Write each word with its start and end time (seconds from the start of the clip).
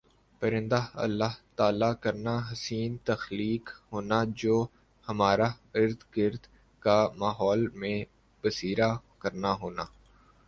پرندہ 0.41 0.79
اللہ 1.03 1.33
تعالی 1.55 1.89
کرنا 2.01 2.35
حسین 2.51 2.95
تخلیق 3.03 3.69
ہونا 3.91 4.19
جو 4.35 4.55
ہمارہ 5.07 5.49
ارد 5.75 5.99
گرد 6.17 6.47
کا 6.83 6.97
ماحول 7.15 7.67
میں 7.73 7.97
بسیرا 8.43 8.89
کرنا 9.19 9.51
ہونا 9.53 9.85